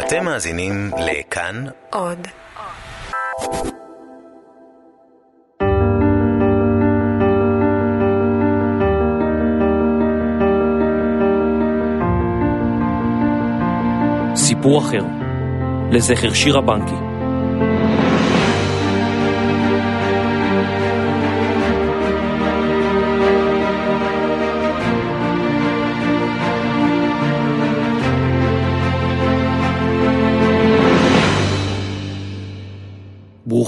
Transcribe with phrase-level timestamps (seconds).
[0.00, 2.26] אתם מאזינים לכאן עוד.
[14.34, 15.04] סיפור אחר,
[15.90, 17.09] לזכר שירה בנקי.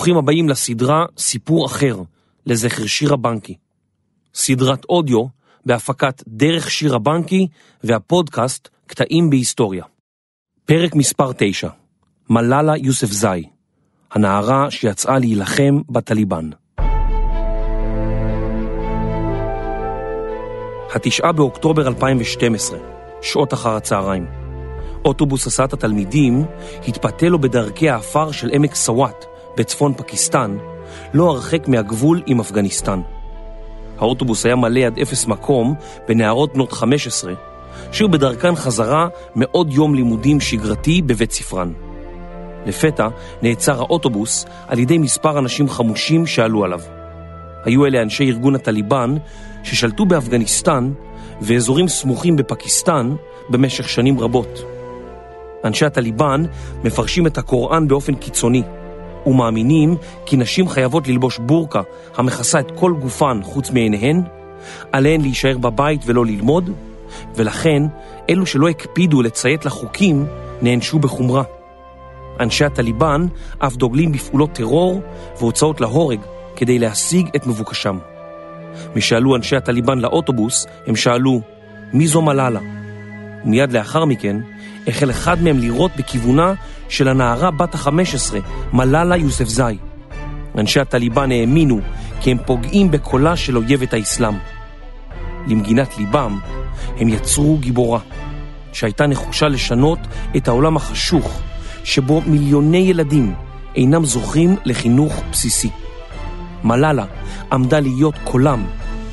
[0.02, 1.96] ברוכים הבאים לסדרה סיפור אחר,
[2.46, 3.56] לזכר שירה בנקי.
[4.34, 5.24] סדרת אודיו
[5.66, 7.46] בהפקת דרך שירה בנקי
[7.84, 9.84] והפודקאסט קטעים בהיסטוריה.
[10.64, 11.68] פרק מספר 9,
[12.30, 13.44] מלאלה יוסף זאי,
[14.12, 16.50] הנערה שיצאה להילחם בטליבן.
[20.94, 22.78] התשעה באוקטובר 2012,
[23.22, 24.26] שעות אחר הצהריים.
[25.04, 26.44] אוטובוס הסעת התלמידים
[26.88, 30.56] התפתה לו בדרכי האפר של עמק סוואט בצפון פקיסטן,
[31.14, 33.00] לא הרחק מהגבול עם אפגניסטן.
[33.98, 35.74] האוטובוס היה מלא עד אפס מקום
[36.08, 37.32] בנערות בנות 15,
[37.92, 41.72] שהיו בדרכן חזרה מעוד יום לימודים שגרתי בבית ספרן.
[42.66, 43.08] לפתע
[43.42, 46.80] נעצר האוטובוס על ידי מספר אנשים חמושים שעלו עליו.
[47.64, 49.14] היו אלה אנשי ארגון הטליבן
[49.62, 50.92] ששלטו באפגניסטן
[51.40, 53.14] ואזורים סמוכים בפקיסטן
[53.48, 54.64] במשך שנים רבות.
[55.64, 56.44] אנשי הטליבן
[56.84, 58.62] מפרשים את הקוראן באופן קיצוני
[59.26, 61.80] ומאמינים כי נשים חייבות ללבוש בורקה
[62.16, 64.22] המכסה את כל גופן חוץ מעיניהן,
[64.92, 66.70] עליהן להישאר בבית ולא ללמוד,
[67.36, 67.82] ולכן
[68.30, 70.26] אלו שלא הקפידו לציית לחוקים
[70.62, 71.42] נענשו בחומרה.
[72.40, 73.26] אנשי הטליבן
[73.58, 75.00] אף דוגלים בפעולות טרור
[75.38, 76.20] והוצאות להורג
[76.56, 77.98] כדי להשיג את מבוקשם.
[78.96, 81.40] משאלו אנשי הטליבן לאוטובוס, הם שאלו,
[81.92, 82.60] מי זו מלאלה?
[83.44, 84.36] ומיד לאחר מכן
[84.86, 86.54] החל אחד מהם לירות בכיוונה
[86.92, 88.34] של הנערה בת ה-15,
[88.72, 89.76] מלאלה יוסף זאי.
[90.58, 91.80] אנשי הטליבן האמינו
[92.20, 94.34] כי הם פוגעים בקולה של אויבת האסלאם.
[95.46, 96.38] למגינת ליבם,
[96.98, 98.00] הם יצרו גיבורה,
[98.72, 99.98] שהייתה נחושה לשנות
[100.36, 101.40] את העולם החשוך,
[101.84, 103.34] שבו מיליוני ילדים
[103.76, 105.70] אינם זוכים לחינוך בסיסי.
[106.64, 107.04] מלאלה
[107.52, 108.64] עמדה להיות קולם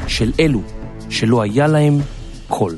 [0.08, 0.62] של אלו
[1.10, 1.98] שלא היה להם
[2.48, 2.78] קול.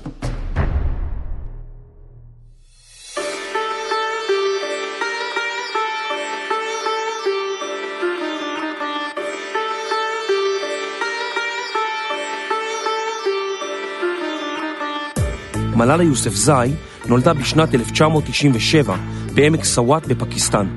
[15.81, 16.71] מלאלה יוסף זאי
[17.05, 18.95] נולדה בשנת 1997
[19.33, 20.67] בעמק סוואט בפקיסטן.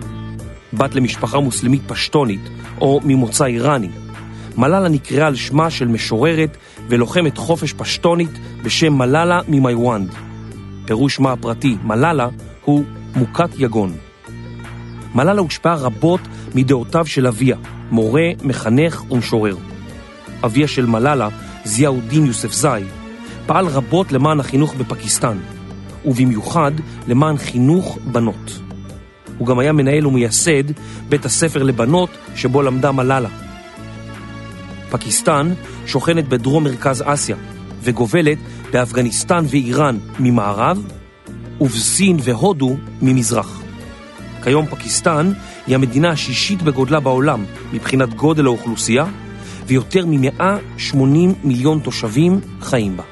[0.73, 2.41] בת למשפחה מוסלמית פשטונית,
[2.81, 3.89] או ממוצא איראני.
[4.57, 6.57] מלאלה נקראה על שמה של משוררת
[6.89, 8.31] ולוחמת חופש פשטונית
[8.63, 10.15] בשם מלאלה ממיוונד.
[10.85, 12.29] פירוש שמה הפרטי, מלאלה,
[12.65, 12.85] הוא
[13.17, 13.97] מוכת יגון.
[15.15, 16.21] מלאלה הושפעה רבות
[16.55, 17.57] מדעותיו של אביה,
[17.91, 19.57] מורה, מחנך ומשורר.
[20.45, 21.29] אביה של מלאלה,
[21.65, 22.85] זיהאודין יוסף זאי,
[23.47, 25.39] פעל רבות למען החינוך בפקיסטן,
[26.05, 26.73] ובמיוחד
[27.09, 28.59] למען חינוך בנות.
[29.39, 30.71] הוא גם היה מנהל ומייסד
[31.09, 33.29] בית הספר לבנות שבו למדה מלאלה.
[34.91, 35.53] פקיסטן
[35.87, 37.37] שוכנת בדרום מרכז אסיה
[37.83, 38.39] וגובלת
[38.73, 40.83] באפגניסטן ואיראן ממערב
[41.61, 43.63] ובסין והודו ממזרח.
[44.43, 45.33] כיום פקיסטן
[45.67, 49.05] היא המדינה השישית בגודלה בעולם מבחינת גודל האוכלוסייה
[49.67, 50.97] ויותר מ-180
[51.45, 53.05] מיליון תושבים חיים בה.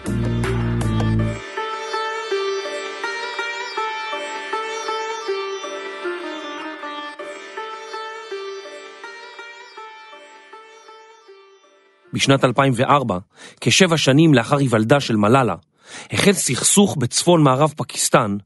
[12.13, 13.19] בשנת 2004,
[13.61, 15.55] כשבע שנים לאחר היוולדה של מלאלה,
[16.13, 18.37] החל סכסוך בצפון מערב פקיסטן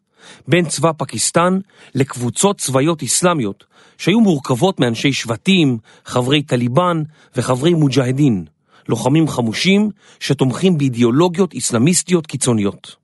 [0.48, 1.58] בין צבא פקיסטן
[1.94, 3.64] לקבוצות צבאיות אסלאמיות
[3.98, 7.02] שהיו מורכבות מאנשי שבטים, חברי טליבן
[7.36, 8.44] וחברי מוג'הדין,
[8.88, 12.96] לוחמים חמושים שתומכים באידיאולוגיות אסלאמיסטיות קיצוניות.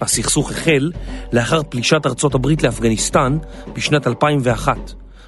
[0.00, 0.90] הסכסוך החל
[1.32, 3.38] לאחר פלישת ארצות הברית לאפגניסטן
[3.72, 4.76] בשנת 2001,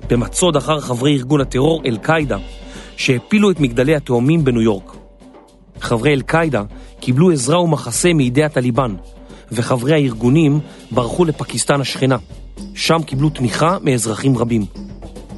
[0.08, 2.38] במצוד אחר חברי ארגון הטרור אל-קאידה,
[2.96, 4.96] שהפילו את מגדלי התאומים בניו יורק.
[5.80, 6.62] חברי אל-קאידה
[7.00, 8.94] קיבלו עזרה ומחסה מידי הטליבן,
[9.52, 10.60] וחברי הארגונים
[10.90, 12.16] ברחו לפקיסטן השכנה.
[12.74, 14.64] שם קיבלו תמיכה מאזרחים רבים.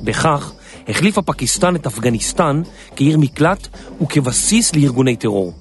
[0.05, 0.53] בכך
[0.89, 2.63] החליפה פקיסטן את אפגניסטן
[2.97, 3.69] כעיר מקלט
[4.03, 5.53] וכבסיס לארגוני טרור.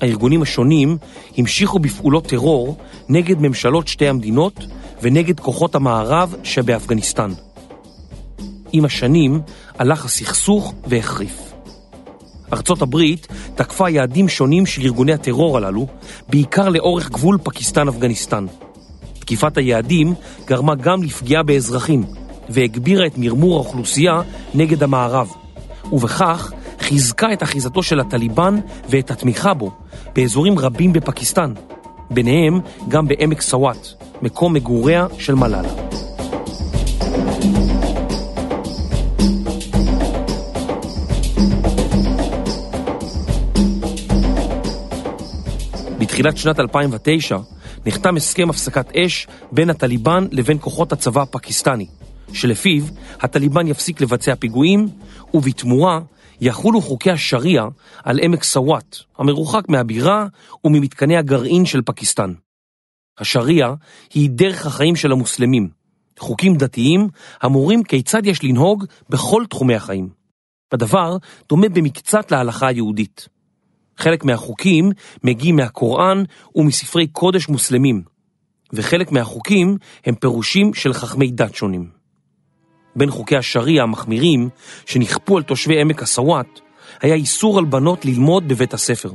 [0.00, 0.96] הארגונים השונים
[1.36, 2.76] המשיכו בפעולות טרור
[3.08, 4.66] נגד ממשלות שתי המדינות
[5.02, 7.30] ונגד כוחות המערב שבאפגניסטן.
[8.72, 9.40] עם השנים
[9.78, 11.53] הלך הסכסוך והחריף.
[12.54, 15.86] ארצות הברית תקפה יעדים שונים של ארגוני הטרור הללו,
[16.28, 18.46] בעיקר לאורך גבול פקיסטן-אפגניסטן.
[19.18, 20.14] תקיפת היעדים
[20.46, 22.04] גרמה גם לפגיעה באזרחים
[22.48, 24.20] והגבירה את מרמור האוכלוסייה
[24.54, 25.28] נגד המערב,
[25.92, 28.58] ובכך חיזקה את אחיזתו של הטליבן
[28.88, 29.70] ואת התמיכה בו
[30.14, 31.52] באזורים רבים בפקיסטן,
[32.10, 33.88] ביניהם גם בעמק סוואט,
[34.22, 36.13] מקום מגוריה של מלאלה.
[46.24, 47.38] בתחילת שנת 2009
[47.86, 51.86] נחתם הסכם הפסקת אש בין הטליבן לבין כוחות הצבא הפקיסטני,
[52.32, 52.82] שלפיו
[53.20, 54.88] הטליבן יפסיק לבצע פיגועים,
[55.34, 56.00] ובתמורה
[56.40, 57.68] יחולו חוקי השריעה
[58.04, 60.26] על עמק סוואט, המרוחק מהבירה
[60.64, 62.32] וממתקני הגרעין של פקיסטן.
[63.18, 63.74] השריעה
[64.14, 65.68] היא דרך החיים של המוסלמים,
[66.18, 67.08] חוקים דתיים
[67.42, 70.08] המורים כיצד יש לנהוג בכל תחומי החיים.
[70.72, 71.16] הדבר
[71.48, 73.33] דומה במקצת להלכה היהודית.
[73.98, 74.90] חלק מהחוקים
[75.24, 76.22] מגיעים מהקוראן
[76.54, 78.02] ומספרי קודש מוסלמים,
[78.72, 79.76] וחלק מהחוקים
[80.06, 81.88] הם פירושים של חכמי דת שונים.
[82.96, 84.48] בין חוקי השריעה המחמירים
[84.86, 86.60] שנכפו על תושבי עמק הסוואט,
[87.02, 89.10] היה איסור על בנות ללמוד בבית הספר.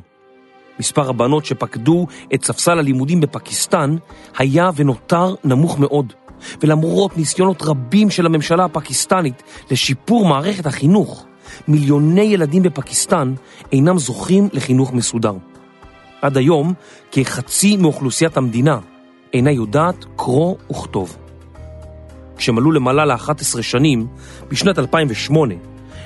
[0.80, 3.96] מספר הבנות שפקדו את ספסל הלימודים בפקיסטן
[4.38, 6.14] היה ונותר נמוך מאוד,
[6.62, 11.26] ולמרות ניסיונות רבים של הממשלה הפקיסטנית לשיפור מערכת החינוך,
[11.68, 13.34] מיליוני ילדים בפקיסטן
[13.72, 15.34] אינם זוכים לחינוך מסודר.
[16.22, 16.74] עד היום,
[17.12, 18.80] כחצי מאוכלוסיית המדינה
[19.34, 21.18] אינה יודעת קרוא וכתוב.
[22.38, 24.08] כשמלאו למעלה ל-11 שנים,
[24.50, 25.56] בשנת 2008,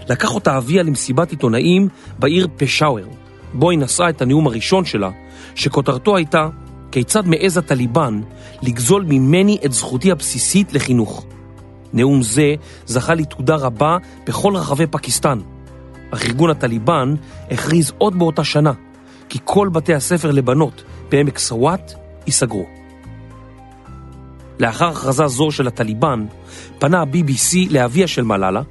[0.10, 1.88] לקח אותה אביה למסיבת עיתונאים
[2.20, 3.08] בעיר פשאוור,
[3.54, 5.10] בו היא נשאה את הנאום הראשון שלה,
[5.56, 6.50] שכותרתו הייתה
[6.92, 8.22] כיצד מעז הטליבן
[8.62, 11.26] לגזול ממני את זכותי הבסיסית לחינוך.
[11.94, 12.56] נאום זה
[12.86, 13.98] זכה לתעודה רבה
[14.28, 15.40] בכל רחבי פקיסטן,
[16.12, 17.16] אך ארגון הטליבן
[17.52, 18.72] הכריז עוד באותה שנה
[19.30, 21.94] כי כל בתי הספר לבנות בעמק סוואט
[22.26, 22.66] ייסגרו.
[24.60, 26.26] לאחר הכרזה זו של הטליבן,
[26.80, 28.62] פנה ה-BBC לאביה של מלאלה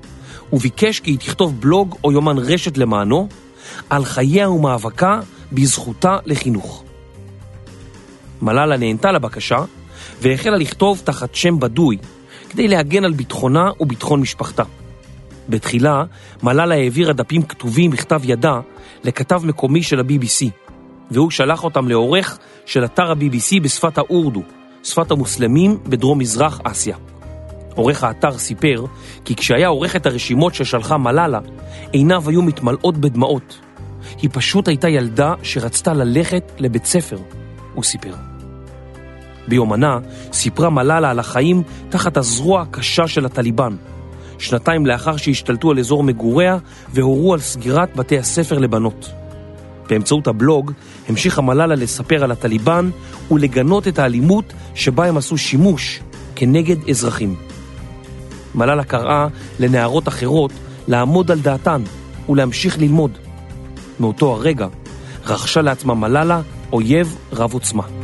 [0.53, 3.29] וביקש כי היא תכתוב בלוג או יומן רשת למענו
[3.91, 5.21] על חייה ומאבקה
[5.53, 6.85] בזכותה לחינוך.
[8.43, 9.59] מלאלה נהנתה לבקשה
[10.21, 11.99] והחלה לכתוב תחת שם בדוי
[12.53, 14.63] כדי להגן על ביטחונה וביטחון משפחתה.
[15.49, 16.05] בתחילה,
[16.43, 18.61] מלאלה העבירה דפים כתובים בכתב ידה
[19.05, 20.51] לכתב מקומי של ה-BBC,
[21.11, 24.43] והוא שלח אותם לעורך של אתר ה-BBC בשפת האורדו,
[24.85, 26.97] שפת המוסלמים בדרום מזרח אסיה.
[27.75, 28.85] עורך האתר סיפר
[29.25, 31.41] כי כשהיה עורך את הרשימות ששלחה מלאלה,
[31.93, 33.59] עיניו היו מתמלאות בדמעות.
[34.23, 37.19] היא פשוט הייתה ילדה שרצתה ללכת לבית ספר,
[37.75, 38.32] הוא סיפר.
[39.49, 39.99] ביומנה
[40.33, 43.77] סיפרה מלאלה על החיים תחת הזרוע הקשה של הטליבן,
[44.39, 46.59] שנתיים לאחר שהשתלטו על אזור מגוריה
[46.95, 49.13] והורו על סגירת בתי הספר לבנות.
[49.89, 50.73] באמצעות הבלוג
[51.09, 52.91] המשיכה מלאלה לספר על הטליבן
[53.31, 56.01] ולגנות את האלימות שבה הם עשו שימוש
[56.37, 57.35] כנגד אזרחים.
[58.55, 59.27] מלאלה קראה
[59.61, 60.53] לנערות אחרות
[60.89, 61.83] לעמוד על דעתן
[62.29, 63.19] ולהמשיך ללמוד.
[64.01, 64.67] מאותו הרגע
[65.27, 66.41] רכשה לעצמה מלאלה
[66.73, 68.02] אויב רב עוצמה.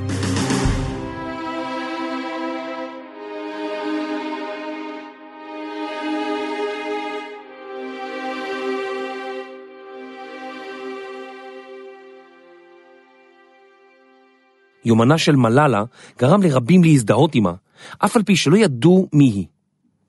[14.88, 15.84] יומנה של מלאלה
[16.18, 17.52] גרם לרבים להזדהות עמה,
[17.98, 19.46] אף על פי שלא ידעו מי היא.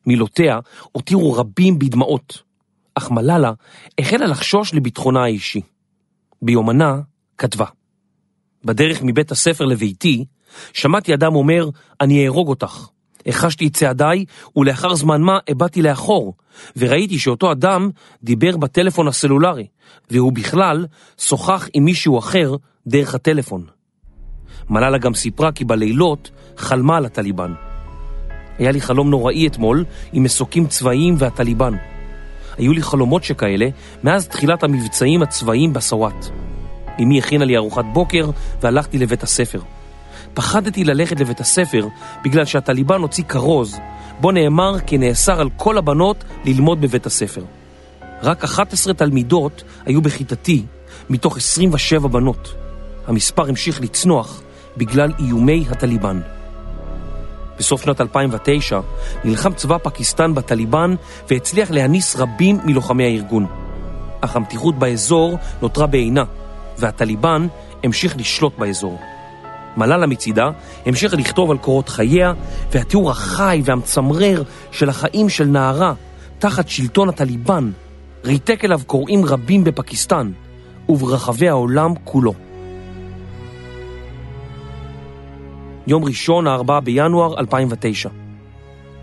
[0.06, 0.60] מילותיה
[0.92, 2.44] הותירו רבים בדמעות,
[2.96, 3.52] אך מלאלה
[4.00, 5.62] החלה לחשוש לביטחונה האישי.
[6.42, 7.00] ביומנה
[7.38, 7.66] כתבה:
[8.66, 10.26] בדרך מבית הספר לביתי,
[10.74, 11.70] שמעתי אדם אומר,
[12.02, 12.88] אני אהרוג אותך.
[13.26, 16.34] החשתי את צעדיי, ולאחר זמן מה הבאתי לאחור,
[16.78, 17.90] וראיתי שאותו אדם
[18.24, 19.68] דיבר בטלפון הסלולרי,
[20.12, 20.86] והוא בכלל
[21.18, 22.56] שוחח עם מישהו אחר
[22.88, 23.79] דרך הטלפון.
[24.70, 27.54] מלאלה גם סיפרה כי בלילות חלמה על הטליבן.
[28.60, 31.74] היה לי חלום נוראי אתמול עם מסוקים צבאיים והטליבן.
[32.58, 33.68] היו לי חלומות שכאלה
[34.04, 36.26] מאז תחילת המבצעים הצבאיים בסוואט.
[37.02, 38.30] אמי הכינה לי ארוחת בוקר
[38.62, 39.60] והלכתי לבית הספר.
[40.34, 41.88] פחדתי ללכת לבית הספר
[42.24, 43.80] בגלל שהטליבן הוציא כרוז,
[44.22, 47.44] בו נאמר כי נאסר על כל הבנות ללמוד בבית הספר.
[48.24, 50.64] רק 11 תלמידות היו בכיתתי
[51.10, 52.56] מתוך 27 בנות.
[53.10, 54.42] המספר המשיך לצנוח
[54.78, 56.22] בגלל איומי הטליבן.
[57.60, 58.80] בסוף שנת 2009
[59.24, 60.96] נלחם צבא פקיסטן בטליבן
[61.30, 63.46] והצליח להניס רבים מלוחמי הארגון.
[64.22, 66.24] אך המתיחות באזור נותרה בעינה,
[66.78, 67.48] והטליבן
[67.84, 69.00] המשיך לשלוט באזור.
[69.78, 70.50] מלאלה מצידה
[70.86, 72.34] המשיכה לכתוב על קורות חייה,
[72.72, 75.94] והתיאור החי והמצמרר של החיים של נערה
[76.40, 77.72] תחת שלטון הטליבן
[78.26, 80.32] ריתק אליו קוראים רבים בפקיסטן
[80.90, 82.49] וברחבי העולם כולו.
[85.90, 88.10] יום ראשון, ה-4 בינואר 2009.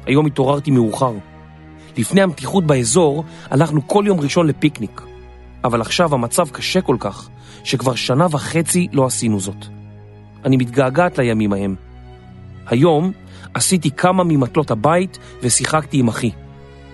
[0.07, 1.12] היום התעוררתי מאוחר.
[1.97, 5.02] לפני המתיחות באזור, הלכנו כל יום ראשון לפיקניק.
[5.64, 7.28] אבל עכשיו המצב קשה כל כך,
[7.64, 9.66] שכבר שנה וחצי לא עשינו זאת.
[10.45, 11.75] אני מתגעגעת לימים ההם.
[12.66, 13.12] היום
[13.55, 16.31] עשיתי כמה ממטלות הבית ושיחקתי עם אחי.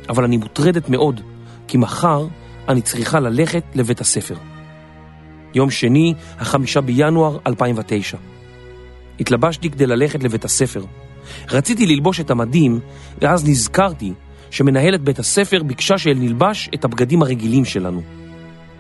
[0.09, 1.21] אבל אני מוטרדת מאוד,
[1.69, 2.27] כי מחר
[2.69, 4.37] אני צריכה ללכת לבית הספר.
[5.55, 8.32] יום שני, החמישה בינואר 2009.
[9.21, 10.85] התלבשתי כדי ללכת לבית הספר.
[11.51, 12.81] רציתי ללבוש את המדים,
[13.21, 14.13] ואז נזכרתי
[14.51, 18.03] שמנהלת בית הספר ביקשה שנלבש את הבגדים הרגילים שלנו.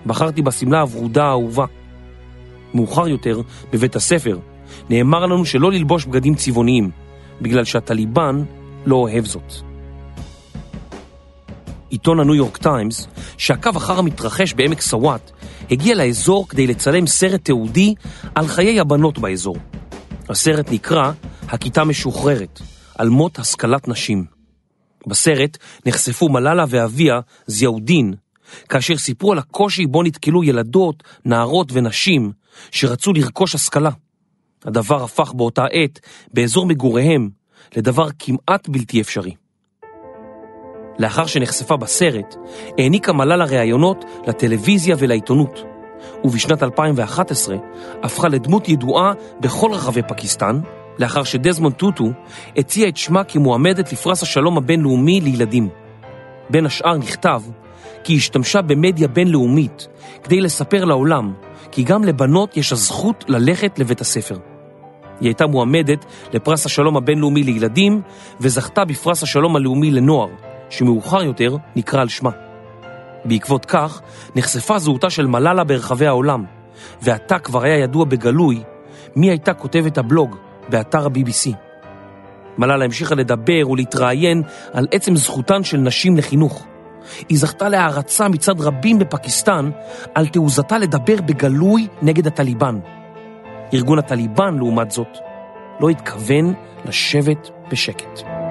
[0.07, 1.65] בחרתי בשמלה הוורודה האהובה.
[2.75, 3.41] מאוחר יותר,
[3.73, 4.39] בבית הספר,
[4.91, 6.91] נאמר לנו שלא ללבוש בגדים צבעוניים,
[7.41, 8.43] בגלל שהטליבן
[8.87, 9.53] לא אוהב זאת.
[11.89, 15.31] עיתון הניו יורק טיימס, שעקב אחר המתרחש בעמק סוואט,
[15.71, 17.95] הגיע לאזור כדי לצלם סרט תיעודי
[18.35, 19.57] על חיי הבנות באזור.
[20.33, 21.13] הסרט נקרא
[21.49, 22.61] "הכיתה משוחררת",
[22.99, 24.25] על מות השכלת נשים.
[25.07, 28.15] בסרט נחשפו מלאלה ואביה, זיהודין,
[28.69, 32.33] כאשר סיפרו על הקושי בו נתקלו ילדות, נערות ונשים
[32.71, 33.91] שרצו לרכוש השכלה.
[34.65, 36.01] הדבר הפך באותה עת,
[36.35, 37.31] באזור מגוריהם,
[37.77, 39.35] לדבר כמעט בלתי אפשרי.
[40.99, 42.35] לאחר שנחשפה בסרט,
[42.79, 45.72] העניקה מלאלה ראיונות לטלוויזיה ולעיתונות,
[46.25, 47.57] ובשנת 2011
[48.03, 50.61] הפכה לדמות ידועה בכל רחבי פקיסטן,
[50.99, 52.05] לאחר שדזמונד טוטו
[52.57, 55.69] הציע את שמה כמועמדת לפרס השלום הבינלאומי לילדים.
[56.51, 57.43] בין השאר נכתב
[58.05, 59.89] כי השתמשה במדיה בינלאומית
[60.23, 61.33] כדי לספר לעולם
[61.71, 64.37] כי גם לבנות יש הזכות ללכת לבית הספר.
[65.21, 68.03] היא הייתה מועמדת לפרס השלום הבינלאומי לילדים
[68.41, 70.29] וזכתה בפרס השלום הלאומי לנוער,
[70.71, 72.31] שמאוחר יותר נקרא על שמה.
[73.25, 74.01] בעקבות כך
[74.37, 76.45] נחשפה זהותה של מלאלה ברחבי העולם,
[77.03, 78.63] ועתה כבר היה ידוע בגלוי
[79.17, 80.37] מי הייתה כותבת הבלוג
[80.69, 81.57] באתר ה-BBC.
[82.59, 86.67] מלאלה המשיכה לדבר ולהתראיין על עצם זכותן של נשים לחינוך.
[87.29, 89.71] היא זכתה להערצה מצד רבים בפקיסטן
[90.15, 92.79] על תעוזתה לדבר בגלוי נגד הטליבן.
[93.75, 95.19] ארגון הטליבן, לעומת זאת,
[95.81, 98.42] לא התכוון לשבת בשקט.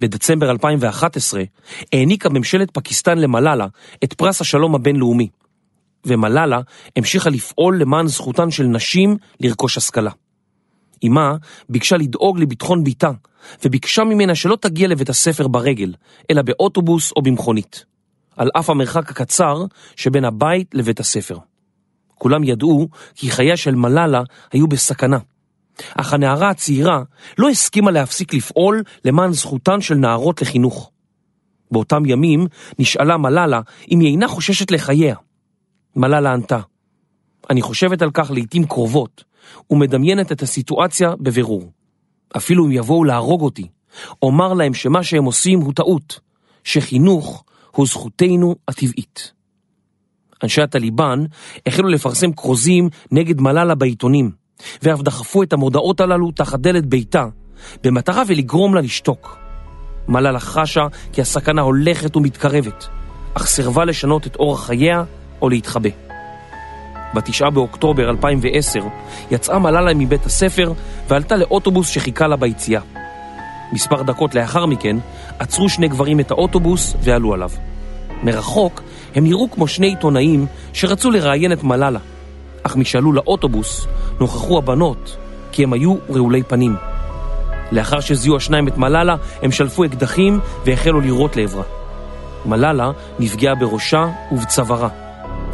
[0.00, 1.42] בדצמבר 2011
[1.92, 3.66] העניקה ממשלת פקיסטן למלאלה
[4.04, 5.28] את פרס השלום הבינלאומי,
[6.04, 6.60] ומלאלה
[6.96, 10.10] המשיכה לפעול למען זכותן של נשים לרכוש השכלה.
[11.06, 11.36] אמה
[11.68, 13.10] ביקשה לדאוג לביטחון ביתה,
[13.64, 15.94] וביקשה ממנה שלא תגיע לבית הספר ברגל,
[16.30, 17.84] אלא באוטובוס או במכונית,
[18.36, 19.64] על אף המרחק הקצר
[19.96, 21.38] שבין הבית לבית הספר.
[22.14, 25.18] כולם ידעו כי חייה של מלאלה היו בסכנה.
[25.94, 27.02] אך הנערה הצעירה
[27.38, 30.90] לא הסכימה להפסיק לפעול למען זכותן של נערות לחינוך.
[31.70, 32.46] באותם ימים
[32.78, 35.14] נשאלה מלאלה אם היא אינה חוששת לחייה.
[35.96, 36.60] מלאלה ענתה,
[37.50, 39.24] אני חושבת על כך לעתים קרובות,
[39.70, 41.70] ומדמיינת את הסיטואציה בבירור.
[42.36, 43.68] אפילו אם יבואו להרוג אותי,
[44.22, 46.20] אומר להם שמה שהם עושים הוא טעות,
[46.64, 49.32] שחינוך הוא זכותנו הטבעית.
[50.42, 51.24] אנשי הטליבן
[51.66, 54.30] החלו לפרסם כרוזים נגד מלאלה בעיתונים,
[54.82, 57.26] ואף דחפו את המודעות הללו תחת דלת ביתה,
[57.84, 59.38] במטרה ולגרום לה לשתוק.
[60.08, 62.88] מלאלה חשה כי הסכנה הולכת ומתקרבת,
[63.34, 65.04] אך סירבה לשנות את אורח חייה
[65.42, 65.90] או להתחבא.
[67.14, 68.80] בתשעה באוקטובר 2010
[69.30, 70.72] יצאה מלאלה מבית הספר
[71.08, 72.80] ועלתה לאוטובוס שחיכה לה ביציאה.
[73.72, 74.96] מספר דקות לאחר מכן
[75.38, 77.50] עצרו שני גברים את האוטובוס ועלו עליו.
[78.22, 78.82] מרחוק
[79.14, 81.98] הם נראו כמו שני עיתונאים שרצו לראיין את מלאלה,
[82.68, 83.86] אך משעלו לאוטובוס
[84.20, 85.16] נוכחו הבנות
[85.52, 86.76] כי הם היו רעולי פנים.
[87.72, 91.62] לאחר שזיהו השניים את מלאלה, הם שלפו אקדחים והחלו לירות לעברה.
[92.46, 94.88] מלאלה נפגעה בראשה ובצווארה,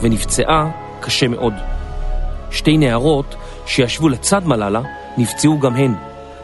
[0.00, 1.54] ונפצעה קשה מאוד.
[2.50, 3.34] שתי נערות
[3.66, 4.80] שישבו לצד מלאלה
[5.16, 5.94] נפצעו גם הן,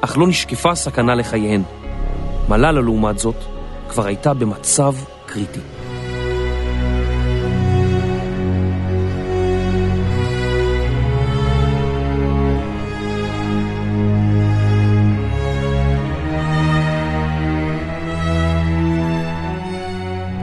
[0.00, 1.62] אך לא נשקפה סכנה לחייהן.
[2.49, 3.37] מלאלה, לעומת זאת,
[3.89, 4.95] כבר הייתה במצב
[5.27, 5.79] קריטי.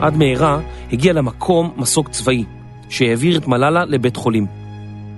[0.07, 0.59] עד מהרה
[0.91, 2.43] הגיע למקום מסוק צבאי,
[2.89, 4.45] שהעביר את מלאלה לבית חולים.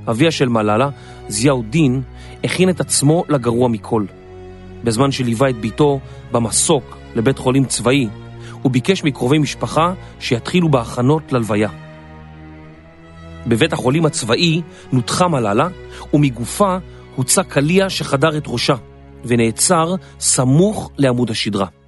[0.07, 0.89] אביה של מלאלה,
[1.27, 2.01] זיהאודין,
[2.43, 4.05] הכין את עצמו לגרוע מכל.
[4.83, 5.99] בזמן שליווה את ביתו
[6.31, 8.07] במסוק לבית חולים צבאי,
[8.61, 11.69] הוא ביקש מקרובי משפחה שיתחילו בהכנות ללוויה.
[13.47, 15.67] בבית החולים הצבאי נותחה מלאלה,
[16.13, 16.77] ומגופה
[17.15, 18.75] הוצא קליע שחדר את ראשה,
[19.25, 21.78] ונעצר סמוך לעמוד השדרה.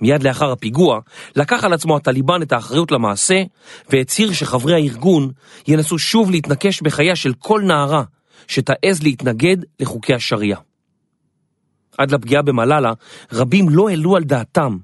[0.00, 1.00] מיד לאחר הפיגוע,
[1.36, 3.42] לקח על עצמו הטליבן את האחריות למעשה,
[3.90, 5.30] והצהיר שחברי הארגון
[5.68, 8.02] ינסו שוב להתנקש בחייה של כל נערה
[8.46, 10.60] שתעז להתנגד לחוקי השריעה.
[11.98, 12.92] עד לפגיעה במלאלה,
[13.32, 14.76] רבים לא העלו על דעתם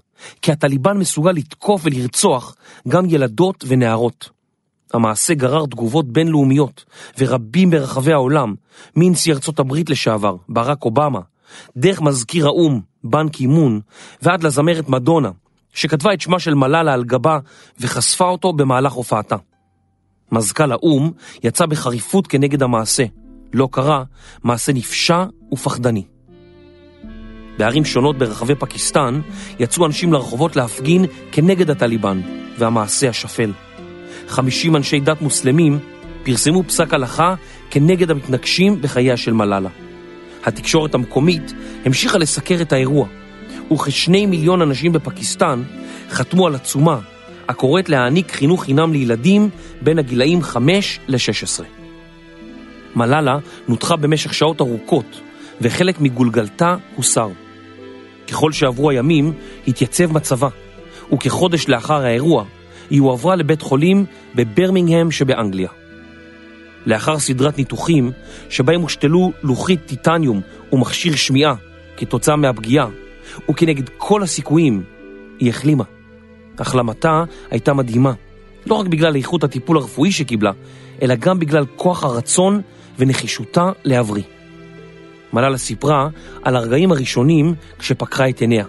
[0.42, 2.54] כי הטליבן מסוגל לתקוף ולרצוח
[2.88, 4.30] גם ילדות ונערות.
[4.94, 6.85] המעשה גרר תגובות בינלאומיות,
[7.18, 8.54] ורבים ברחבי העולם,
[8.97, 11.21] מנשיא ארצות הברית לשעבר, ברק אובמה,
[11.76, 13.81] דרך מזכיר האו"ם, בן קימון,
[14.23, 15.31] ועד לזמרת מדונה,
[15.75, 17.39] שכתבה את שמה של מלאלה על גבה
[17.81, 19.37] וחשפה אותו במהלך הופעתה.
[20.33, 21.11] מזכ"ל האו"ם
[21.45, 23.05] יצא בחריפות כנגד המעשה.
[23.53, 24.05] לא קרה
[24.45, 26.05] מעשה נפשע ופחדני.
[27.59, 29.21] בערים שונות ברחבי פקיסטן
[29.59, 32.21] יצאו אנשים לרחובות להפגין כנגד הטליבן
[32.59, 33.53] והמעשה השפל.
[34.29, 35.79] 50 אנשי דת מוסלמים
[36.23, 37.35] פרסמו פסק הלכה
[37.71, 39.84] כנגד המתנגשים בחייה של מלאלה.
[40.45, 41.53] התקשורת המקומית
[41.85, 43.07] המשיכה לסקר את האירוע,
[43.73, 45.63] וכשני מיליון אנשים בפקיסטן
[46.11, 46.99] חתמו על עצומה
[47.49, 49.51] הקוראת להעניק חינוך חינם לילדים
[49.83, 51.65] בין הגילאים 5 ל-16.
[52.97, 55.21] מלאלה נותחה במשך שעות ארוכות,
[55.61, 57.29] וחלק מגולגלתה הוסר.
[58.29, 59.33] ככל שעברו הימים,
[59.69, 60.49] התייצב מצבה,
[61.13, 62.45] וכחודש לאחר האירוע,
[62.91, 65.69] היא הועברה לבית חולים בברמינגהם שבאנגליה.
[66.87, 68.12] לאחר סדרת ניתוחים,
[68.49, 70.41] שבהם הושתלו לוחית טיטניום
[70.73, 71.55] ומכשיר שמיעה
[71.97, 72.87] כתוצאה מהפגיעה,
[73.50, 74.83] וכנגד כל הסיכויים,
[75.38, 75.85] היא החלימה.
[76.59, 78.12] החלמתה הייתה מדהימה,
[78.67, 80.50] לא רק בגלל איכות הטיפול הרפואי שקיבלה,
[81.03, 82.61] אלא גם בגלל כוח הרצון
[82.99, 84.23] ונחישותה להבריא.
[85.33, 86.09] מלאלה סיפרה
[86.43, 88.64] על הרגעים הראשונים כשפקחה את עיניה.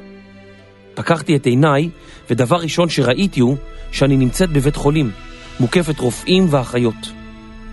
[0.93, 1.89] פקחתי את עיניי,
[2.29, 3.57] ודבר ראשון שראיתי הוא
[3.91, 5.11] שאני נמצאת בבית חולים,
[5.59, 7.24] מוקפת רופאים ואחיות.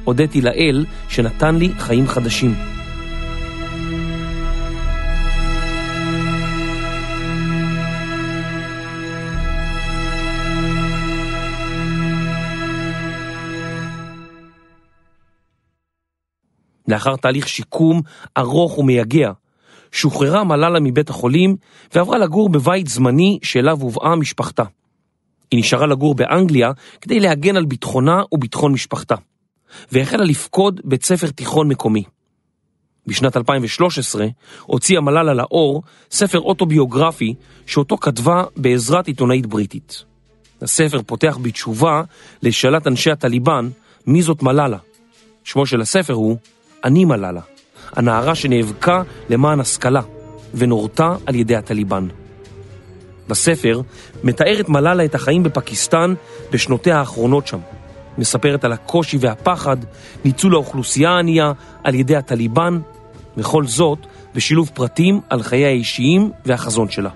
[0.04, 2.54] הודיתי לאל שנתן לי חיים חדשים.
[16.88, 18.00] לאחר תהליך שיקום
[18.38, 19.32] ארוך ומייגע,
[19.92, 21.56] שוחררה מלאלה מבית החולים
[21.94, 24.64] ועברה לגור בבית זמני שאליו הובאה משפחתה.
[25.50, 29.14] היא נשארה לגור באנגליה כדי להגן על ביטחונה וביטחון משפחתה,
[29.92, 32.04] והחלה לפקוד בית ספר תיכון מקומי.
[33.06, 34.26] בשנת 2013
[34.66, 37.34] הוציאה מלאלה לאור ספר אוטוביוגרפי
[37.66, 40.04] שאותו כתבה בעזרת עיתונאית בריטית.
[40.62, 42.02] הספר פותח בתשובה
[42.42, 43.68] לשאלת אנשי הטליבן
[44.06, 44.78] מי זאת מלאלה.
[45.44, 46.36] שמו של הספר הוא
[46.84, 47.40] אני מלאלה,
[47.92, 50.00] הנערה שנאבקה למען השכלה
[50.54, 52.08] ונורתה על ידי הטליבן.
[53.28, 53.80] בספר
[54.24, 56.14] מתארת מלאלה את החיים בפקיסטן
[56.50, 57.58] בשנותיה האחרונות שם.
[58.18, 59.76] מספרת על הקושי והפחד,
[60.24, 61.52] ניצול האוכלוסייה הענייה
[61.84, 62.80] על ידי הטליבן,
[63.36, 63.98] וכל זאת
[64.34, 67.10] בשילוב פרטים על חיי האישיים והחזון שלה.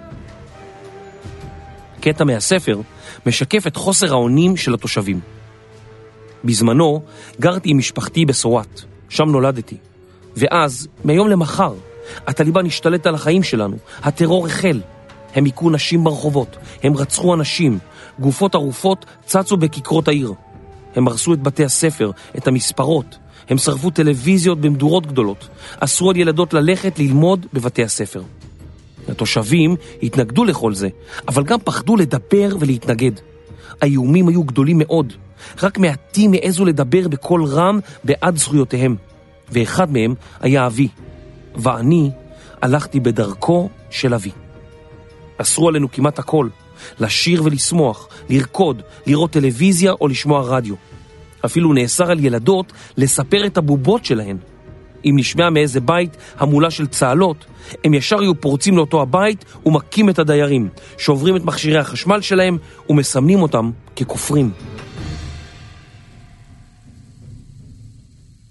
[2.01, 2.81] קטע מהספר
[3.27, 5.21] משקף את חוסר האונים של התושבים.
[6.45, 7.03] בזמנו
[7.41, 9.77] גרתי עם משפחתי בסוואט, שם נולדתי.
[10.37, 11.75] ואז, מהיום למחר,
[12.27, 14.81] הטליבן השתלט על החיים שלנו, הטרור החל.
[15.35, 17.79] הם היכו נשים ברחובות, הם רצחו אנשים,
[18.19, 20.33] גופות ערופות צצו בכיכרות העיר.
[20.97, 25.49] הם הרסו את בתי הספר, את המספרות, הם שרפו טלוויזיות במדורות גדולות,
[25.81, 28.23] אסרו על ילדות ללכת ללמוד בבתי הספר.
[29.09, 30.89] התושבים התנגדו לכל זה,
[31.29, 33.13] אבל גם פחדו לדבר ולהתנגד.
[33.81, 35.13] האיומים היו גדולים מאוד,
[35.63, 38.97] רק מעטים העזו לדבר בקול רם בעד זכויותיהם,
[39.51, 40.89] ואחד מהם היה אבי,
[41.57, 42.11] ואני
[42.63, 44.31] הלכתי בדרכו של אבי.
[45.39, 46.49] אסרו עלינו כמעט הכל,
[47.01, 50.75] לשיר ולשמוח, לרקוד, לראות טלוויזיה או לשמוע רדיו.
[51.45, 54.37] אפילו נאסר על ילדות לספר את הבובות שלהן.
[55.05, 57.45] אם נשמע מאיזה בית המולה של צהלות,
[57.85, 62.59] הם ישר היו פורצים לאותו הבית ומכים את הדיירים, שוברים את מכשירי החשמל שלהם
[62.89, 64.51] ומסמנים אותם ככופרים.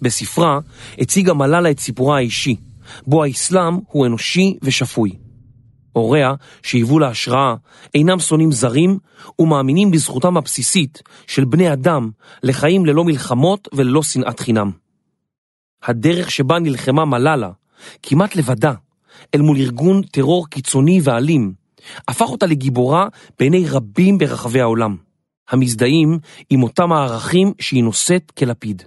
[0.01, 0.59] בספרה
[0.99, 2.55] הציגה מלאלה את סיפורה האישי,
[3.07, 5.24] בו האסלאם הוא אנושי ושפוי.
[5.95, 7.55] הוריה, שהיוו לה השראה,
[7.93, 8.97] אינם שונאים זרים
[9.39, 12.09] ומאמינים בזכותם הבסיסית של בני אדם
[12.43, 14.71] לחיים ללא מלחמות וללא שנאת חינם.
[15.83, 17.49] הדרך שבה נלחמה מלאלה,
[18.03, 18.73] כמעט לבדה,
[19.35, 21.53] אל מול ארגון טרור קיצוני ואלים,
[22.07, 23.07] הפך אותה לגיבורה
[23.39, 24.95] בעיני רבים ברחבי העולם,
[25.49, 28.83] המזדהים עם אותם הערכים שהיא נושאת כלפיד.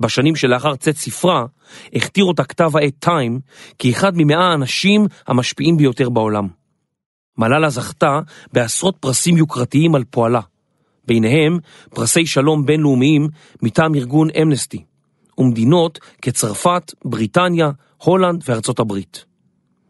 [0.00, 1.46] בשנים שלאחר צאת ספרה,
[1.94, 3.40] הכתיר אותה כתב העת טיים
[3.78, 6.48] כאחד ממאה האנשים המשפיעים ביותר בעולם.
[7.38, 8.20] מלאלה זכתה
[8.52, 10.40] בעשרות פרסים יוקרתיים על פועלה,
[11.06, 11.58] ביניהם
[11.90, 13.28] פרסי שלום בינלאומיים
[13.62, 14.84] מטעם ארגון אמנסטי,
[15.38, 19.24] ומדינות כצרפת, בריטניה, הולנד וארצות הברית.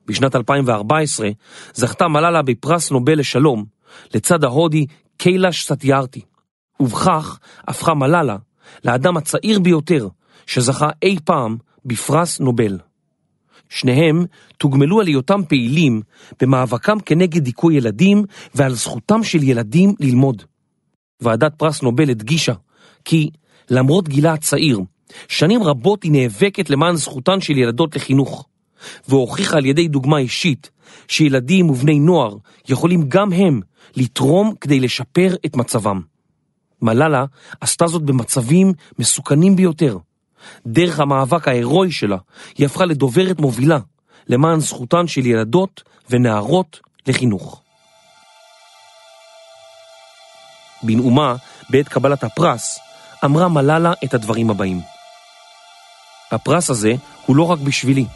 [0.06, 1.28] בשנת 2014
[1.74, 3.64] זכתה מלאלה בפרס נובל לשלום
[4.14, 6.20] לצד ההודי קיילש סטיארטי,
[6.80, 8.36] ובכך הפכה מלאלה
[8.84, 10.08] לאדם הצעיר ביותר
[10.46, 12.78] שזכה אי פעם בפרס נובל.
[13.68, 14.24] שניהם
[14.58, 16.02] תוגמלו על היותם פעילים
[16.40, 20.42] במאבקם כנגד דיכוי ילדים ועל זכותם של ילדים ללמוד.
[21.20, 22.54] ועדת פרס נובל הדגישה
[23.04, 23.30] כי
[23.70, 24.80] למרות גילה הצעיר,
[25.28, 28.46] שנים רבות היא נאבקת למען זכותן של ילדות לחינוך,
[29.08, 30.70] והוכיחה על ידי דוגמה אישית
[31.08, 32.36] שילדים ובני נוער
[32.68, 33.60] יכולים גם הם
[33.96, 36.00] לתרום כדי לשפר את מצבם.
[36.82, 37.24] מלאלה
[37.60, 39.98] עשתה זאת במצבים מסוכנים ביותר.
[40.66, 42.16] דרך המאבק ההירואי שלה
[42.58, 43.78] היא הפכה לדוברת מובילה
[44.28, 47.62] למען זכותן של ילדות ונערות לחינוך.
[50.82, 51.36] בנאומה,
[51.70, 52.78] בעת קבלת הפרס,
[53.24, 54.80] אמרה מלאלה את הדברים הבאים.
[56.30, 56.92] הפרס הזה
[57.26, 58.06] הוא לא רק בשבילי,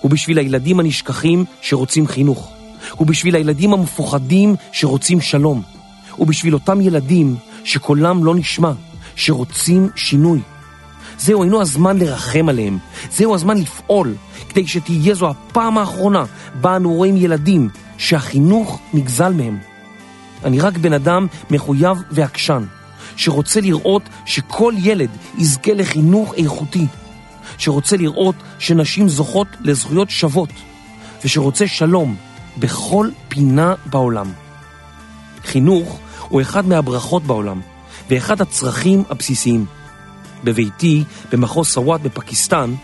[0.00, 2.52] הוא בשביל הילדים הנשכחים שרוצים חינוך,
[2.90, 5.62] הוא בשביל הילדים המפוחדים שרוצים שלום,
[6.10, 8.72] הוא בשביל אותם ילדים שקולם לא נשמע,
[9.16, 10.40] שרוצים שינוי.
[11.18, 12.78] זהו אינו הזמן לרחם עליהם,
[13.10, 14.14] זהו הזמן לפעול,
[14.48, 16.24] כדי שתהיה זו הפעם האחרונה
[16.60, 17.68] בה אנו רואים ילדים
[17.98, 19.58] שהחינוך נגזל מהם.
[20.44, 22.64] אני רק בן אדם מחויב ועקשן,
[23.16, 26.86] שרוצה לראות שכל ילד יזכה לחינוך איכותי,
[27.58, 30.50] שרוצה לראות שנשים זוכות לזכויות שוות,
[31.24, 32.16] ושרוצה שלום
[32.58, 34.32] בכל פינה בעולם.
[35.44, 37.60] חינוך הוא אחד מהברכות בעולם,
[38.10, 39.66] ואחד הצרכים הבסיסיים.
[40.44, 42.74] בביתי, במחוז סוואט בפקיסטן,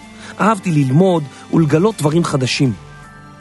[0.40, 2.72] אהבתי ללמוד ולגלות דברים חדשים.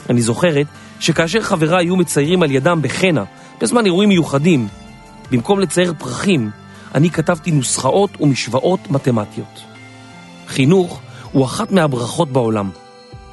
[0.10, 0.68] אני זוכרת
[1.00, 3.24] שכאשר חבריי היו מציירים על ידם בחנה,
[3.62, 4.68] בזמן אירועים מיוחדים,
[5.32, 6.50] במקום לצייר פרחים,
[6.96, 9.62] אני כתבתי נוסחאות ומשוואות מתמטיות.
[10.48, 11.00] חינוך
[11.32, 12.70] הוא אחת מהברכות בעולם,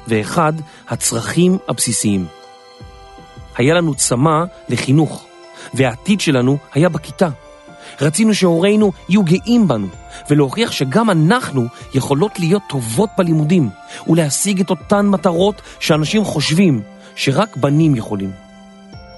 [0.07, 0.53] ואחד
[0.89, 2.25] הצרכים הבסיסיים.
[3.57, 5.25] היה לנו צמא לחינוך,
[5.73, 7.29] והעתיד שלנו היה בכיתה.
[8.01, 9.87] רצינו שהורינו יהיו גאים בנו,
[10.29, 13.69] ולהוכיח שגם אנחנו יכולות להיות טובות בלימודים,
[14.07, 16.81] ולהשיג את אותן מטרות שאנשים חושבים
[17.15, 18.31] שרק בנים יכולים.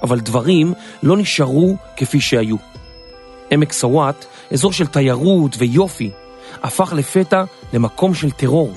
[0.03, 2.55] אבל דברים לא נשארו כפי שהיו.
[3.51, 6.11] עמק סוואט, אזור של תיירות ויופי,
[6.63, 8.73] הפך לפתע למקום של טרור.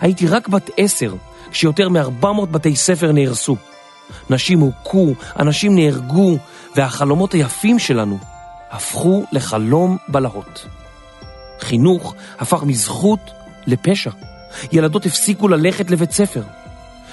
[0.00, 1.14] הייתי רק בת עשר
[1.50, 3.56] כשיותר מ-400 בתי ספר נהרסו.
[4.30, 6.38] נשים הוכו, אנשים נהרגו,
[6.76, 8.18] והחלומות היפים שלנו
[8.70, 10.66] הפכו לחלום בלהות.
[11.60, 13.30] חינוך הפך מזכות
[13.66, 14.10] לפשע.
[14.72, 16.42] ילדות הפסיקו ללכת לבית ספר.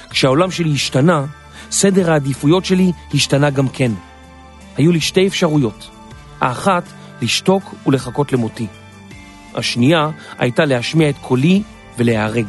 [0.09, 1.25] כשהעולם שלי השתנה,
[1.71, 3.91] סדר העדיפויות שלי השתנה גם כן.
[4.77, 5.89] היו לי שתי אפשרויות.
[6.41, 6.83] האחת,
[7.21, 8.67] לשתוק ולחכות למותי.
[9.55, 11.63] השנייה הייתה להשמיע את קולי
[11.97, 12.45] ולהיהרג.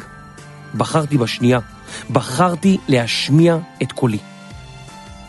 [0.75, 1.59] בחרתי בשנייה,
[2.11, 4.17] בחרתי להשמיע את קולי.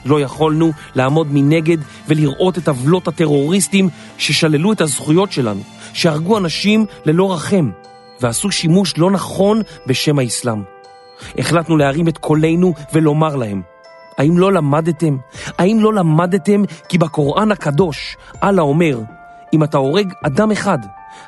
[0.05, 3.89] לא יכולנו לעמוד מנגד ולראות את עוולות הטרוריסטים
[4.19, 5.61] ששללו את הזכויות שלנו,
[5.93, 7.71] שהרגו אנשים ללא רחם,
[8.21, 10.63] ועשו שימוש לא נכון בשם האסלאם.
[11.39, 13.63] החלטנו להרים את קולנו ולומר להם,
[14.19, 15.17] האם לא למדתם?
[15.59, 19.01] האם לא למדתם כי בקוראן הקדוש אללה אומר,
[19.53, 20.79] אם אתה הורג אדם אחד,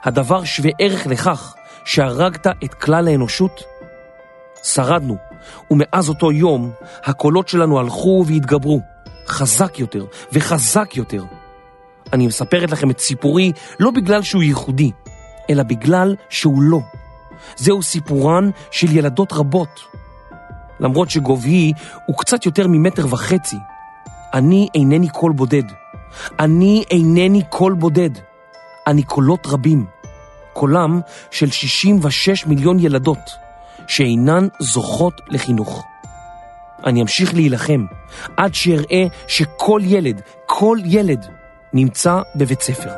[0.05, 3.65] הדבר שווה ערך לכך שהרגת את כלל האנושות?
[4.63, 5.17] שרדנו,
[5.71, 6.71] ומאז אותו יום
[7.05, 8.81] הקולות שלנו הלכו והתגברו,
[9.29, 11.25] חזק יותר וחזק יותר.
[12.13, 14.91] אני מספרת לכם את סיפורי לא בגלל שהוא ייחודי,
[15.51, 16.81] אלא בגלל שהוא לא.
[17.57, 19.81] זהו סיפורן של ילדות רבות.
[20.81, 21.73] למרות שגובהי
[22.07, 23.57] הוא קצת יותר ממטר וחצי,
[24.35, 25.63] אני אינני קול בודד.
[26.39, 28.11] אני אינני קול בודד.
[28.87, 29.87] אני קולות רבים.
[30.53, 33.44] קולם של 66 מיליון ילדות.
[33.89, 35.85] שאינן זוכות לחינוך.
[36.87, 37.87] אני אמשיך להילחם
[38.37, 41.27] עד שאראה שכל ילד, כל ילד,
[41.73, 42.91] נמצא בבית ספר.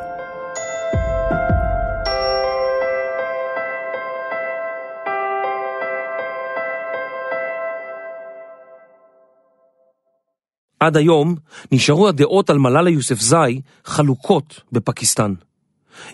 [10.81, 11.35] עד היום
[11.73, 15.35] נשארו הדעות על מלאלה יוספזאי חלוקות בפקיסטן.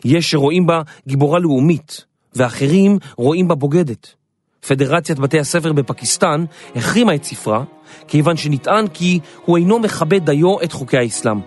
[0.04, 2.04] יש שרואים בה גיבורה לאומית,
[2.34, 4.21] ואחרים רואים בה בוגדת.
[4.66, 6.44] פדרציית בתי הספר בפקיסטן
[6.76, 7.64] החרימה את ספרה,
[8.08, 11.40] כיוון שנטען כי הוא אינו מכבד דיו את חוקי האסלאם.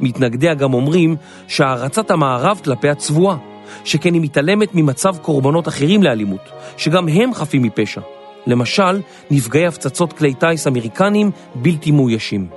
[0.00, 1.16] מתנגדיה גם אומרים
[1.48, 3.36] שהערצת המערב כלפיה צבועה,
[3.84, 8.00] שכן היא מתעלמת ממצב קורבנות אחרים לאלימות, שגם הם חפים מפשע.
[8.46, 12.48] למשל, נפגעי הפצצות כלי טיס אמריקנים בלתי מאוישים.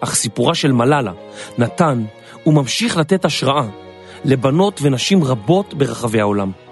[0.00, 1.12] אך סיפורה של מלאלה
[1.58, 2.04] נתן
[2.46, 3.66] וממשיך לתת השראה
[4.24, 6.65] לבנות ונשים רבות ברחבי העולם.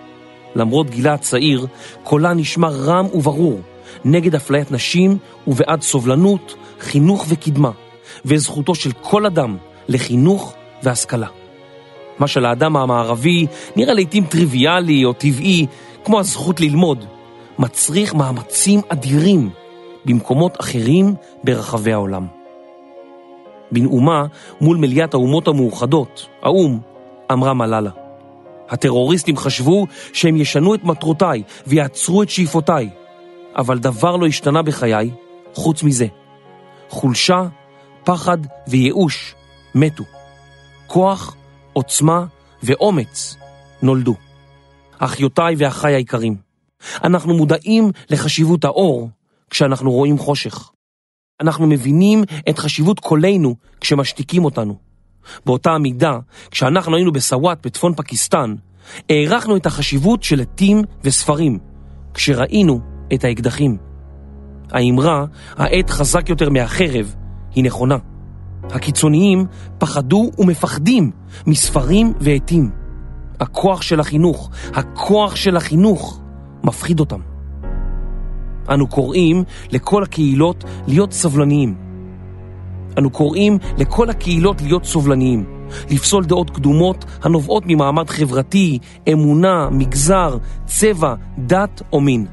[0.55, 1.67] למרות גילה הצעיר,
[2.05, 3.61] קולה נשמע רם וברור,
[4.05, 7.71] נגד אפליית נשים ובעד סובלנות, חינוך וקדמה,
[8.25, 9.57] וזכותו של כל אדם
[9.89, 11.27] לחינוך והשכלה.
[12.19, 15.67] מה שלאדם המערבי נראה לעתים טריוויאלי או טבעי,
[16.05, 17.05] כמו הזכות ללמוד,
[17.59, 19.51] מצריך מאמצים אדירים
[20.05, 21.15] במקומות אחרים
[21.45, 22.27] ברחבי העולם.
[23.73, 24.27] בנאומה
[24.61, 26.81] מול מליאת האומות המאוחדות, האו"ם,
[27.33, 28.04] אמרה מלאלה.
[28.75, 32.91] הטרוריסטים חשבו שהם ישנו את מטרותיי ויעצרו את שאיפותיי,
[33.57, 35.11] אבל דבר לא השתנה בחיי
[35.55, 36.07] חוץ מזה.
[36.89, 37.43] חולשה,
[38.05, 39.35] פחד וייאוש
[39.75, 40.05] מתו.
[40.87, 41.37] כוח,
[41.73, 42.25] עוצמה
[42.63, 43.37] ואומץ
[43.83, 44.15] נולדו.
[44.99, 46.37] אחיותיי ואחיי היקרים,
[47.05, 49.09] אנחנו מודעים לחשיבות האור
[49.51, 50.71] כשאנחנו רואים חושך.
[51.41, 54.94] אנחנו מבינים את חשיבות קולנו כשמשתיקים אותנו.
[55.47, 56.19] באותה המידה,
[56.51, 58.55] כשאנחנו היינו בסוואט בצפון פקיסטן,
[59.11, 61.59] הערכנו את החשיבות של עטים וספרים,
[62.15, 62.81] כשראינו
[63.15, 63.77] את האקדחים.
[64.71, 65.25] האמרה,
[65.57, 67.15] העט חזק יותר מהחרב,
[67.55, 67.97] היא נכונה.
[68.71, 69.47] הקיצוניים
[69.79, 71.11] פחדו ומפחדים
[71.47, 72.71] מספרים ועטים.
[73.41, 76.21] הכוח של החינוך, הכוח של החינוך,
[76.65, 77.21] מפחיד אותם.
[78.69, 81.84] אנו קוראים לכל הקהילות להיות סבלניים.
[82.99, 85.45] אנו קוראים לכל הקהילות להיות סובלניים,
[85.91, 88.79] לפסול דעות קדומות הנובעות ממעמד חברתי,
[89.13, 92.27] אמונה, מגזר, צבע, דת או מין.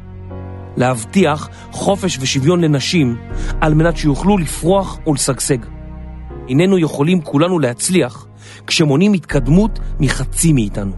[0.78, 3.16] להבטיח חופש ושוויון לנשים
[3.62, 5.58] על מנת שיוכלו לפרוח ולשגשג.
[6.50, 8.28] איננו יכולים כולנו להצליח
[8.68, 10.92] כשמונים התקדמות מחצי מאיתנו.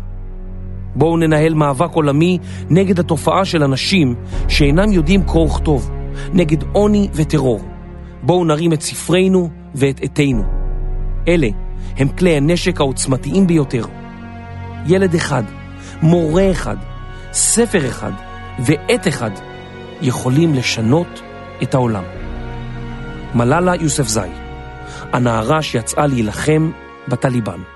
[0.96, 2.38] בואו ננהל מאבק עולמי
[2.70, 4.16] נגד התופעה של אנשים
[4.48, 5.92] שאינם יודעים קרוא וכתוב,
[6.34, 7.73] נגד עוני וטרור.
[8.24, 10.44] בואו נרים את ספרינו ואת עתינו.
[11.28, 11.48] אלה
[11.98, 13.86] הם כלי הנשק העוצמתיים ביותר.
[14.88, 15.44] ילד אחד,
[16.02, 16.78] מורה אחד,
[17.34, 18.12] ספר אחד
[18.60, 19.32] ועט אחד
[20.02, 21.22] יכולים לשנות
[21.64, 22.04] את העולם.
[23.36, 24.30] מלאלה יוספזאי,
[25.14, 26.72] הנערה שיצאה להילחם
[27.08, 27.73] בטליבן.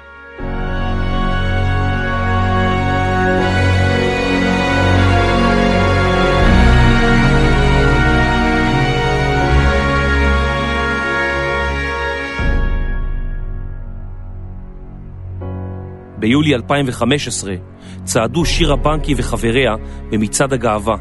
[16.19, 17.55] ביולי 2015
[18.03, 19.75] צעדו שירה בנקי וחבריה
[20.11, 20.95] במצעד הגאווה,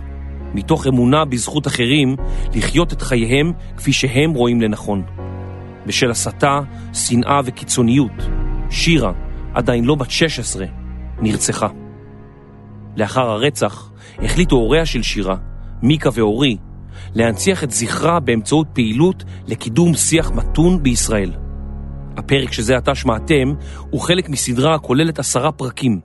[0.55, 2.17] מתוך אמונה בזכות אחרים
[2.55, 5.03] לחיות את חייהם כפי שהם רואים לנכון.
[5.87, 6.61] בשל הסתה,
[6.93, 8.13] שנאה וקיצוניות,
[8.71, 9.13] שירה,
[9.55, 10.67] עדיין לא בת 16,
[11.21, 11.69] נרצחה.
[12.97, 15.37] לאחר הרצח החליטו הוריה של שירה,
[15.83, 16.57] מיקה ואורי,
[17.15, 21.46] להנציח את זכרה באמצעות פעילות לקידום שיח מתון בישראל.
[22.17, 23.53] הפרק שזה עתה שמעתם
[23.91, 26.01] הוא חלק מסדרה הכוללת עשרה פרקים,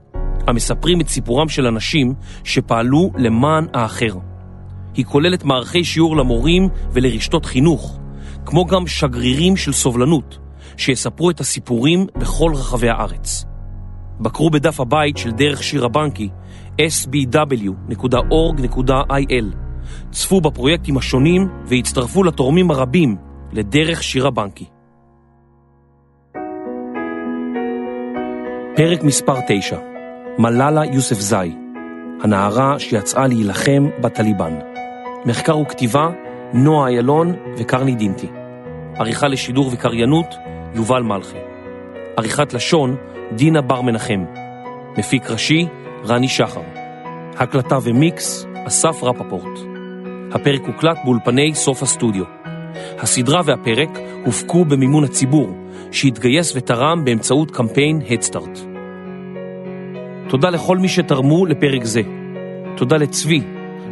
[0.46, 4.14] המספרים את סיפורם של אנשים שפעלו למען האחר.
[4.94, 7.98] היא כוללת מערכי שיעור למורים ולרשתות חינוך,
[8.46, 10.38] כמו גם שגרירים של סובלנות,
[10.76, 13.44] שיספרו את הסיפורים בכל רחבי הארץ.
[14.20, 16.28] בקרו בדף הבית של דרך שיר הבנקי,
[16.76, 17.36] sbw.org.il,
[20.10, 23.16] צפו בפרויקטים השונים והצטרפו לתורמים הרבים
[23.52, 24.64] לדרך שיר הבנקי.
[28.76, 29.78] פרק מספר 9,
[30.38, 31.54] מלאלה יוסף זאי,
[32.22, 34.58] הנערה שיצאה להילחם בטליבן.
[35.26, 36.08] מחקר וכתיבה,
[36.52, 38.26] נועה איילון וקרני דינטי.
[38.98, 40.34] עריכה לשידור וקריינות,
[40.74, 41.38] יובל מלכי.
[42.16, 42.96] עריכת לשון,
[43.32, 44.24] דינה בר מנחם.
[44.98, 45.66] מפיק ראשי,
[46.06, 46.62] רני שחר.
[47.38, 49.58] הקלטה ומיקס, אסף רפפורט.
[50.32, 52.24] הפרק הוקלט באולפני סוף הסטודיו.
[52.98, 55.61] הסדרה והפרק הופקו במימון הציבור,
[55.92, 58.58] שהתגייס ותרם באמצעות קמפיין הדסטארט.
[60.28, 62.00] תודה לכל מי שתרמו לפרק זה.
[62.76, 63.40] תודה לצבי,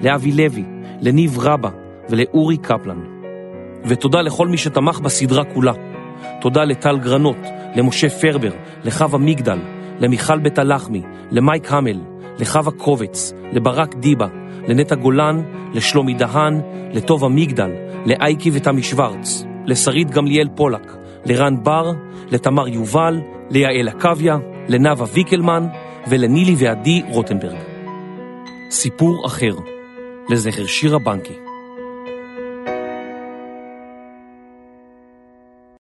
[0.03, 0.65] לאבי לוי,
[1.01, 1.69] לניב רבה
[2.11, 3.01] ולאורי קפלן.
[3.85, 5.73] ותודה לכל מי שתמך בסדרה כולה.
[6.41, 7.37] תודה לטל גרנות,
[7.77, 8.51] למשה פרבר,
[8.85, 9.59] לחווה מגדל,
[10.01, 12.01] למיכל בית הלחמי, למייק המל,
[12.39, 14.27] לחווה קובץ, לברק דיבה,
[14.69, 15.43] לנטע גולן,
[15.75, 16.61] לשלומי דהן,
[16.93, 17.71] לטובה מגדל,
[18.07, 21.93] לאייקי ותמי שוורץ, לשרית גמליאל פולק, לרן בר,
[22.31, 25.67] לתמר יובל, ליעל עקביה, לנאוה ויקלמן
[26.09, 27.59] ולנילי ועדי רוטנברג.
[28.71, 29.55] סיפור אחר,
[30.31, 31.50] לזכר שירה בנקי.